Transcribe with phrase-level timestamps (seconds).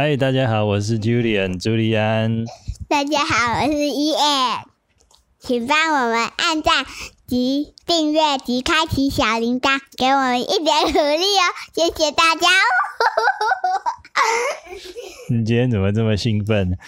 [0.00, 2.44] 嗨，大家好，我是 Julian 朱利安。
[2.88, 4.62] 大家好，我是 Ian，，
[5.40, 6.86] 请帮我们按赞
[7.26, 12.70] 及订阅及开启小铃铛，给我们一点鼓励哦，谢谢大家哦。
[15.34, 16.78] 你今天怎么这么兴奋？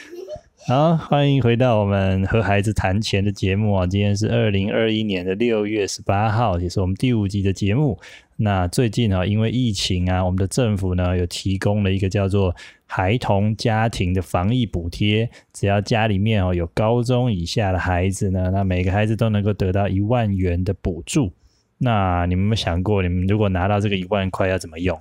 [0.68, 3.86] 好，欢迎回到我们和孩子谈钱的节目啊！
[3.86, 7.98] 今天是二零二一年的六月十八号，也是我们第五集的节目。
[8.36, 12.54] 那最近啊，因为疫情啊，我们的政府呢有提供了一个叫做
[12.85, 21.32] 孩童家庭的防疫补贴，只要家里面哦有高中以下的孩子呢，那每个孩子都能够得到一万元的补助。
[21.79, 25.00] 那你们有没有想过，你们如果拿到这个一万块要怎么用？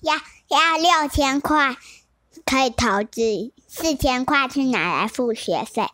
[0.00, 1.76] 要要六千块
[2.44, 3.52] 可以投资。
[3.66, 5.86] 四千块去拿来付学费。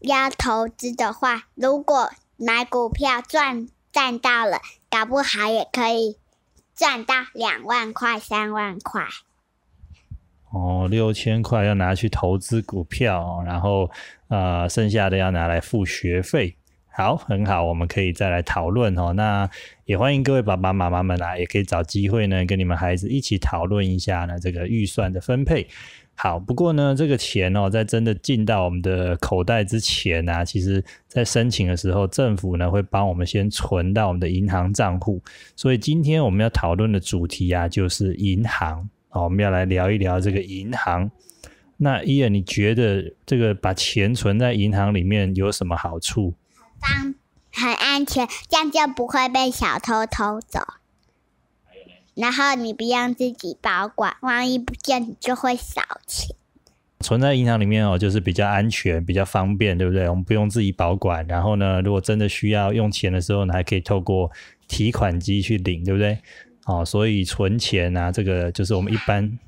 [0.00, 6.18] 要投资的话，如果买股票赚赚到了，搞不好也可以
[6.76, 9.04] 赚到两万块、三万块。
[10.52, 13.90] 哦，六千块要拿去投资股票，然后
[14.28, 16.56] 呃，剩下的要拿来付学费。
[16.96, 19.12] 好，很好，我们可以再来讨论哦。
[19.14, 19.50] 那
[19.84, 25.66] 也欢迎各位爸爸妈妈们啊，也可以找机会呢，跟你们孩子一起讨论一下呢这个预算的分配。
[26.14, 35.20] 好，不过呢，这个钱哦，在真的进到我们的口袋之前呢，其实在申请的时候，政府呢会帮我们先存到我们的银行账户。
[35.56, 38.88] 所以今天我们要讨论的主题啊，就是银行。
[39.08, 41.10] 好，我们要来聊一聊这个银行。
[41.76, 46.32] 那伊尔，你觉得这个把钱存在银行里面有什么好处？
[46.80, 47.14] 方
[47.52, 50.60] 很安全，这样就不会被小偷偷走。
[52.14, 56.36] 然后你不用自己保管，万一不见，你就会少钱。
[57.00, 60.08] 存在银行里面哦，就是比较安全、比较方便，对不对？
[60.08, 61.26] 我们不用自己保管。
[61.26, 64.30] 然后呢，如果真的需要用钱的时候呢，还可以透过
[64.68, 66.18] 提款机去领，对不对？
[66.66, 69.38] 哦，所以存钱啊，这个就是我们一般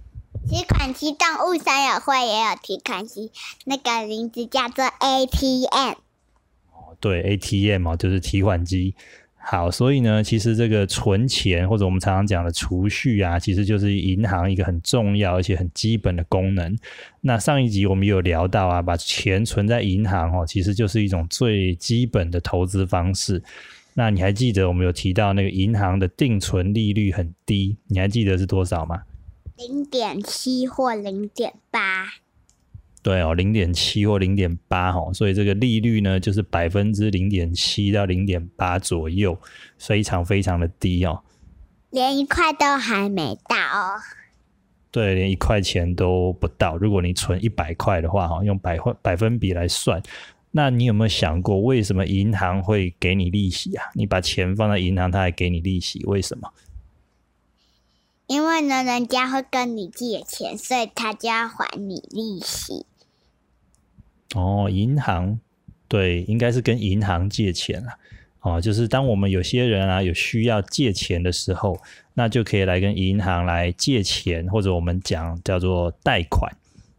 [0.47, 1.13] 提款机。
[1.13, 3.31] 动物森友会也有提款机，
[3.65, 5.95] 那个名字叫做 ATM。
[7.01, 8.95] 对，ATM 哦，就是提款机。
[9.49, 16.77] 好，所以呢，其实这个存钱或者我们常常讲的储蓄啊，其实就是银行一个很重要而且很基本的功能。
[17.21, 23.41] 那上一集我们有聊到啊，把钱存在银行哦，其实就是一种最基本的投资方式。
[23.95, 27.77] 那你还记得我们有提到那个银行的定存利率很低？
[27.87, 29.03] 你还记得是多少吗？
[29.57, 32.09] 零点七或零点八。
[33.07, 39.39] 对哦，零点七或零点八哈，所以这个利率呢，就是百分之零点七到零点八左右，
[39.79, 41.23] 非常非常的低哦，
[41.91, 44.01] 连一块都还没到哦。
[44.91, 46.77] 对，连一块钱都不到。
[46.77, 50.03] 如果你存一百块的话哈，用百分百分比来算，
[50.51, 53.85] 那你有没有想过，为什么银行会给你利息啊？
[53.95, 56.53] 你把钱放在银行，他还给你利息，为什么？
[58.27, 62.85] 因为呢，人家会跟你借钱，所以他就要还你利息。
[64.35, 65.39] 哦，银行
[65.89, 67.89] 对，应该是跟银行借钱了。
[68.41, 71.79] 哦，就是当我们有些人啊有需要借钱的时候，
[72.15, 76.51] 那就可以来跟银行来借钱，或者我们讲叫做贷款。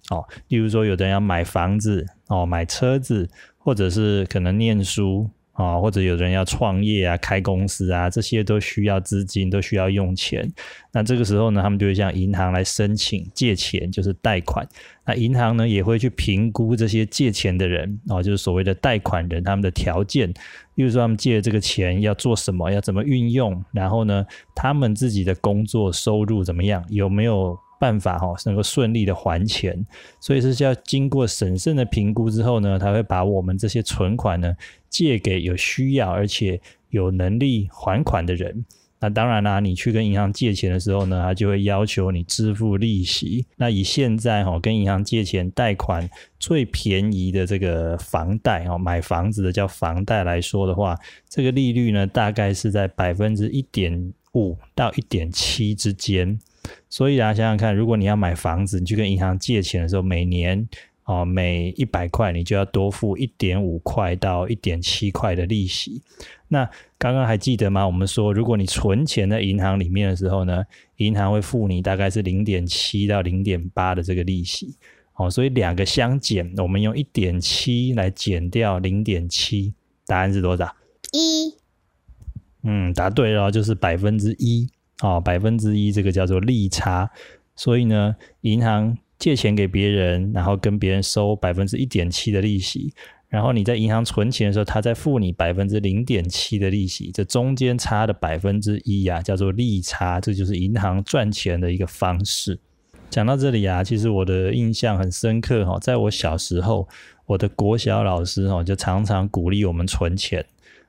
[0.10, 5.30] 哦，例如说有的人要买房子，哦，买车子，或者是可能念书。
[5.57, 10.47] 啊，或者有人要创业啊、开公司啊，这些都需要资金，都需要用钱。
[10.94, 14.67] 那这个时候呢，他们就会向银行来申请借钱，就是贷款。
[15.03, 20.29] 那银行呢，也会去评估这些借钱的人，哦，就是所谓的贷款人他们的条件，
[20.75, 24.23] 例如说他们借这个钱要做什么，要怎么运用，然后呢，
[24.53, 27.57] 他们自己的工作收入怎么样，有没有？
[27.80, 29.86] 办法哈，能够顺利的还钱，
[30.20, 34.56] 所以是要经过审慎的评估之后呢，他会把我们这些存款呢
[34.90, 38.66] 借给有需要而且有能力还款的人。
[39.00, 43.46] 那当然啦，你去跟银行借钱的时候呢，他就会要求你支付利息。
[43.56, 46.09] 那以现在哈跟银行借钱贷款
[46.40, 50.98] 最便宜的这个房贷哦，买房子的叫房贷来说的话，
[51.30, 56.40] 这个利率呢大概是在百分之一点五到一点七之间。
[56.90, 60.67] 所以啊，想想看，如果你要买房子，你去跟银行借钱的时候，每年
[61.05, 66.02] 哦，每一百块你就要多付一点五块到一点七块的利息。
[66.49, 67.85] 那刚刚还记得吗？
[67.85, 70.64] 我们说，如果你存钱在银行里面的时候呢，
[70.97, 74.75] 银行会付你大概是零点七到零点八的这个利息。
[75.16, 79.73] 哦，所以两个相减，我们用一点七来减掉零点七，
[80.05, 80.75] 答案是多少？
[81.11, 81.53] 一。
[82.63, 84.70] 嗯，答对了，就是百分之一。
[85.02, 87.09] 哦，百分之一这个叫做利差，
[87.55, 92.94] 所以呢，银行借钱给别人，然后跟别人收百分之一点七的利息，
[93.29, 102.59] 然后你在银行存钱的时候，他再付你百分之零点七的利息，这中间差的百分之一呀，叫做利差，这就是银行赚钱的一个方式。
[103.09, 106.88] 讲到这里啊，其实我的印象很深刻哈，在我小时候，
[107.26, 110.46] 我的国小老师哈就常常鼓励我们存钱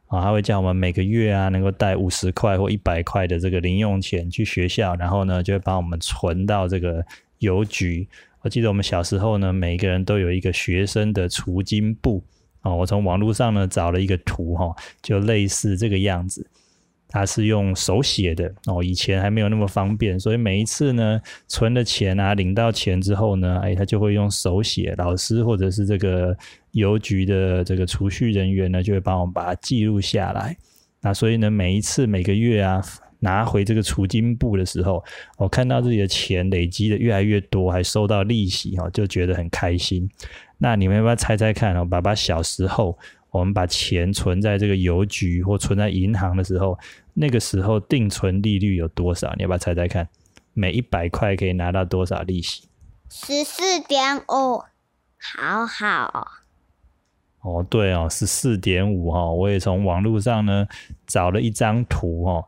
[0.09, 7.05] 啊，他会叫我们每个月啊能够带五十块或一百块的这个零用钱去学校，然后呢就会把我们存到这个
[7.39, 8.09] 邮局。
[8.41, 12.23] 我记得我们小时候呢，每个人都有一个学生的储金簿
[12.61, 16.47] 啊，我从网络上呢找了一个图哈，就类似这个样子。
[17.11, 26.37] 他是用手写的哦，以前还没有那么方便，所以每一次呢，存了钱啊，领到钱之后呢，哎，他就会用手写，老师或者是这个
[26.73, 30.55] 邮局的这个储蓄人员呢，就会帮我们把它记录下来。
[31.01, 32.83] 那所以呢，每一次每个月啊，
[33.21, 35.03] 拿回这个储金簿的时候，
[35.39, 40.07] 我看到自己的钱累积的越来越多，还收到利息哦，就觉得很开心。
[40.59, 41.87] 那你们要不要猜猜看哦？
[41.87, 42.99] 爸爸小时候。
[43.31, 46.79] 我们把钱存在这个邮局或存在银行的时候，
[47.13, 49.35] 那个时候定存利率有多少？
[49.37, 50.09] 你要不要猜猜看？
[50.55, 52.65] 每一百块可以拿到多少利息？
[53.11, 54.65] 十四点五，
[55.19, 56.27] 好好。
[57.43, 59.31] 哦，对哦，十四点五哈。
[59.31, 60.67] 我也从网络上呢
[61.07, 62.45] 找了一张图哦，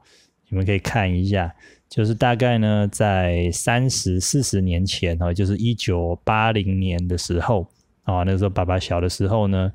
[0.49, 1.55] 你们可以看一下，
[1.91, 7.69] 就是大概呢在三十四十年前哦，就是一九八零年的时候
[8.05, 9.71] 啊，那时候爸爸小的时候呢。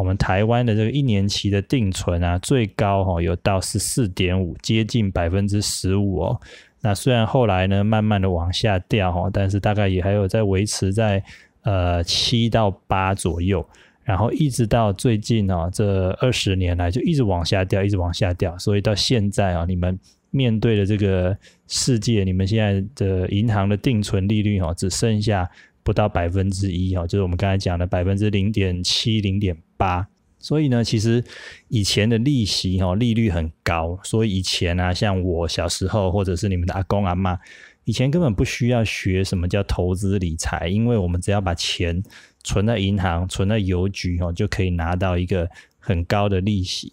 [0.00, 6.40] 我们台湾的这个一年期的定存啊，最高哈有到十四点五，接近百分之十五哦。
[6.80, 11.22] 那虽然后来呢，慢慢的往下掉哈，但是大概也还有在维持在
[11.64, 13.62] 呃七到八左右。
[14.02, 18.56] 然后一直到最近啊，这二十年来就一直往下掉，一直往下掉。
[18.56, 20.00] 所以到现在啊，你们
[20.30, 21.36] 面对的这个
[21.68, 25.46] 世界，你们现在的银行的定存利率哈，只剩下。
[25.82, 30.06] 不到百分之一哈，就是我们刚才讲的百分之零点七、零点八。
[30.42, 31.22] 所以呢，其实
[31.68, 37.38] 以前的利息哈利率很高，所以以前啊，像我小时候或者是你们的阿公阿妈，
[37.84, 42.02] 以前根本不需要学什么叫投资理财，因为我们只要把钱
[42.42, 45.46] 存在银行、存在邮局哦，就可以拿到一个
[45.78, 46.90] 很高的利息。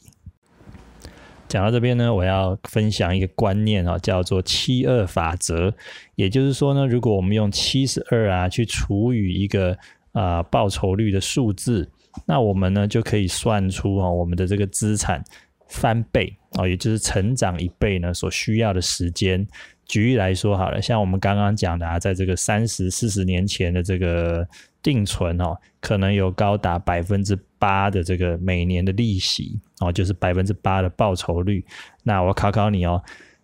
[1.48, 5.74] 讲到这边呢，我要分享一个观念啊，叫做七二法则。
[6.16, 9.78] 也就是说呢，如果我们用七十二啊去除以一个
[10.12, 11.90] 啊报酬率的数字，
[12.26, 15.24] 那我们呢就可以算出啊我们的这个资产
[15.68, 19.48] 翻倍啊，也就是成长一倍呢所需要的时间。
[19.86, 24.46] 举例来说好了，像我们刚刚讲的啊，在这个三十四十年前的这个
[24.84, 31.66] 定存哦，可能有高达百分之八的这个每年的利息哦，就是百分之八的报酬率。
[32.04, 33.04] 那我考考你哦，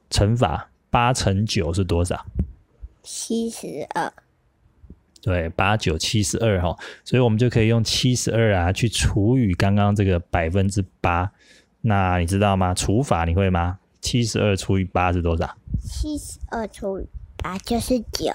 [0.09, 2.25] 乘法八乘九是多少？
[3.01, 4.11] 七十二。
[5.21, 11.31] 对，八九七十二哈，所以我们就可以用七十二啊去除以刚刚这个百分之八。
[11.81, 12.73] 那你知道吗？
[12.73, 13.79] 除法你会吗？
[14.01, 15.57] 七十二除以八是多少？
[15.81, 17.07] 七十二除以
[17.37, 18.33] 八就是九。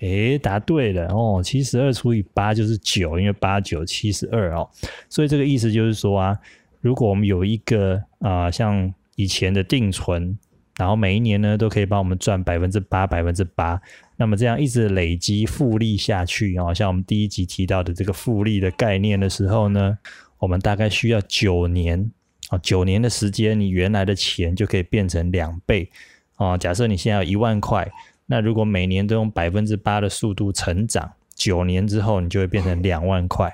[0.00, 1.42] 诶，答对了哦！
[1.44, 4.66] 七十二除以八就是九，因为八九七十二哦。
[5.10, 6.38] 所以这个意思就是说啊，
[6.80, 10.38] 如果我们有一个啊，像以前的定存，
[10.78, 13.78] 然后每一年呢都可以帮我们赚百分之八、百分之八，
[14.16, 19.98] 那么这样一直累积复利下去哦，像我们第一集提到的这个复利的概念的时候呢，
[20.38, 22.10] 我们大概需要九年
[22.48, 25.90] 啊，九年的时间，你原来的钱就可以变成两倍
[26.36, 26.56] 啊。
[26.56, 27.86] 假设你现在有一万块。
[28.32, 33.52] 那如果每年都用百分之八的速度成长，九年之后你就会变成两万块。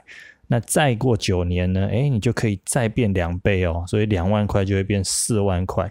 [0.48, 1.86] 那再过九年呢？
[1.86, 5.90] 诶，你就可以再变两倍哦，所以两万块就会变四万块，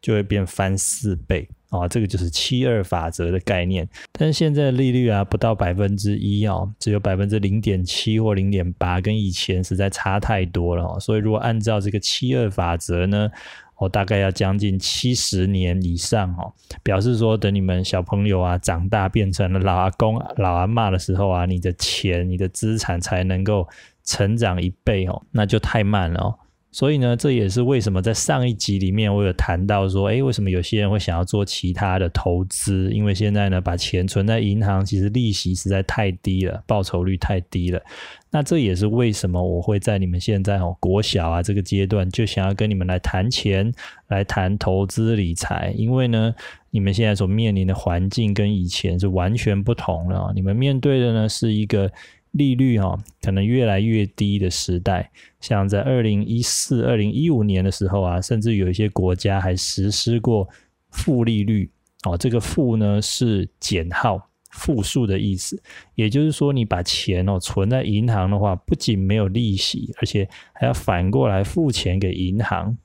[0.00, 1.86] 就会变翻四倍啊！
[1.86, 3.86] 这个就是七二法则的概念。
[4.12, 10.98] 但是现在的利率啊，不到百分之一哦，只有百分之零点七或零点八，跟以前实在差太多了。
[10.98, 13.30] 所以如果按照这个七二法则呢？
[13.82, 16.52] 我大概要将近七十年以上哦，
[16.84, 23.68] 表示说等你们小朋友啊长大变成了老阿公、老阿妈的时候啊，你的钱、你的资产才能够
[24.04, 26.38] 成长一倍哦，那就太慢了哦。
[26.74, 32.90] 所以呢，这也是为什么在上一集里面我有谈到说，诶，为什么有些人会想要做其他的投资？
[32.90, 37.78] 因为现在呢，把钱存在银行，其实利息实在太低了，报酬率太低了。
[38.30, 43.70] 那这也是为什么我会在你们现在哦国小啊这个阶段就想要跟你们来谈钱，
[44.08, 46.34] 来谈投资理财，因为呢，
[46.70, 50.32] 你们现在所面临的环境跟以前是完全不同了。
[50.34, 51.92] 你们面对的呢是一个。
[52.32, 55.10] 利率哈可能越来越低的时代，
[55.40, 60.48] 像在二零一四、二零一五年的时候啊，甚至有一些国家还实施过
[60.90, 61.70] 负利率
[62.04, 62.16] 哦。
[62.16, 65.62] 这个负呢是减号、负数的意思，
[65.94, 72.76] 也就是说，你把钱哦存在银行的话，不仅没有利息，而且还要反过来付钱给银行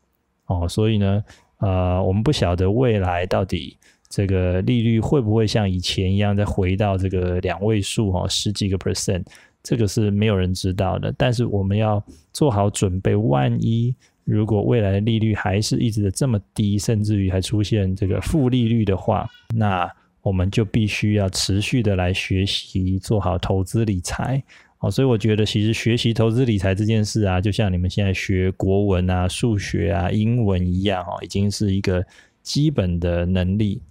[0.48, 0.68] 哦。
[0.68, 1.24] 所以呢，
[1.60, 3.78] 呃，我们不晓得未来到底
[4.10, 9.24] 这个利率会不会像以前一样再回到这个两位数哈，十几个 percent，
[9.62, 11.14] 这个是没有人知道的。
[11.18, 19.90] 但是我们要做好准备，万一如果未来的利率还是一直的这么低，甚至于还出现这个负利率的话，那
[20.22, 24.42] 我们就必须要持续的来学习，做好投资理财。
[24.80, 32.06] 哦，所以我觉得其实学习投资理财这件事啊，就像你们现在学国文啊、数学啊、英文一样哦，已经是一个
[32.44, 33.82] 基本的能力。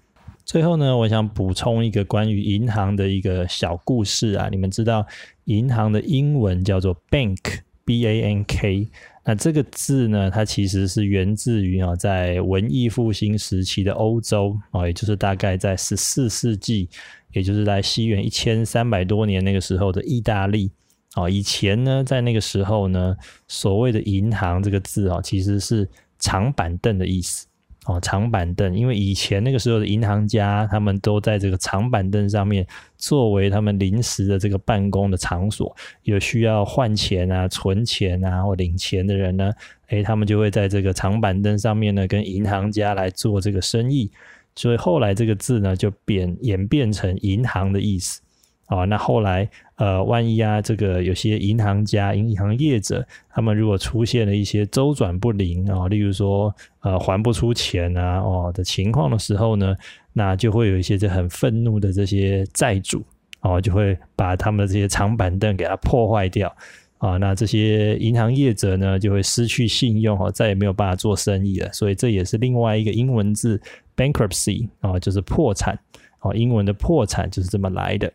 [0.46, 4.48] 最后呢，我想补充一个关于银行的一个小故事啊。
[4.48, 5.04] 你们知道
[5.46, 8.88] 银行的英文叫做 bank，b a n k。
[9.24, 16.88] 那这个字呢，它其实是源自于啊，在文艺复兴时期的欧洲啊，也就是大概在十四世纪，
[17.32, 20.70] 也就是在西元一千三百多年那个时候的意大利
[21.14, 21.28] 啊。
[21.28, 23.16] 以前呢，在那个时候呢，
[23.48, 25.88] 所谓的银行这个字啊，其实是
[26.20, 27.48] 长板凳的意思。
[27.86, 32.66] 哦，长板凳，因为以前那个时候的银行家，他们都在这个长板凳上面
[32.96, 35.74] 作为他们临时的这个办公的场所。
[36.02, 39.52] 有需要换钱啊、存钱啊或领钱的人呢，
[39.88, 44.10] 诶，他们就会在这个长板凳上面呢，跟银行家来做这个生意。
[44.56, 48.20] 所以后来这个字呢，就变演变成银行的意思。
[48.66, 59.76] 啊，那后来，呃，万一啊，这个有些银行家、银行业者，他们如果出现了一些周转不灵啊，例如说，呃，还不出钱啊，哦的情况的时候呢，
[60.12, 63.04] 那就会有一些这很愤怒的这些债主，
[63.42, 66.52] 哦，就会把他们的这些长板凳给它破坏掉，
[66.98, 71.72] 啊，那这些银行业者呢，就会失去信用，哦，再也没有办法做生意了。
[71.72, 73.60] 所以这也是另外一个英文字
[73.96, 75.78] bankruptcy 啊，就是破产，
[76.22, 78.12] 哦，英文的破产就是这么来的。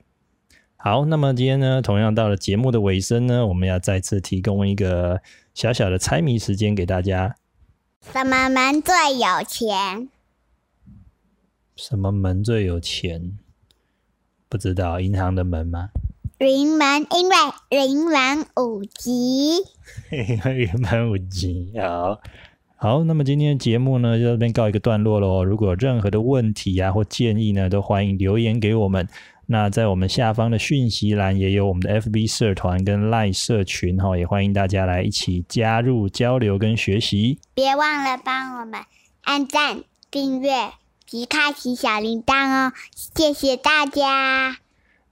[0.83, 5.21] 好，那么今天呢，同样到了节目的尾声呢，我们要再次提供一个
[5.53, 7.35] 小小的猜谜时间给大家。
[8.11, 10.09] 什么门最有钱？
[11.75, 13.37] 什么门最有钱？
[14.49, 15.89] 不知道，银行的门吗？
[16.39, 17.35] 云门，因为
[17.69, 19.57] 云门五级。
[20.09, 22.19] 云门五级，好，
[22.75, 23.03] 好。
[23.03, 25.43] 那么今天的节目呢，就这边告一个段落喽。
[25.43, 29.07] 如果有任何的问题啊或建议呢，都欢迎留言给我们。
[29.51, 37.37] 那在我们下方的讯息栏也有我们的 FB 社团跟 Line 社群哈，也欢迎大家来一起加入交流跟学习。
[37.53, 38.79] 别忘了帮我们
[39.23, 40.71] 按赞、订阅
[41.05, 44.55] 及开启小铃铛哦，谢谢大家。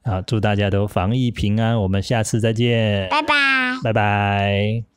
[0.06, 3.36] 好，祝大家都防疫平安，我们下次再见，拜拜，
[3.84, 4.89] 拜拜。